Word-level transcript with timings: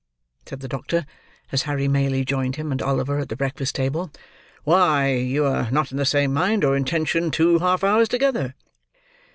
said 0.47 0.61
the 0.61 0.67
doctor, 0.67 1.05
as 1.51 1.61
Harry 1.69 1.87
Maylie 1.87 2.25
joined 2.25 2.55
him 2.55 2.71
and 2.71 2.81
Oliver 2.81 3.19
at 3.19 3.29
the 3.29 3.35
breakfast 3.35 3.75
table. 3.75 4.11
"Why, 4.63 5.11
you 5.13 5.45
are 5.45 5.69
not 5.69 5.91
in 5.91 5.97
the 5.99 6.05
same 6.05 6.33
mind 6.33 6.63
or 6.65 6.75
intention 6.75 7.29
two 7.29 7.59
half 7.59 7.83
hours 7.83 8.07
together!" 8.09 8.55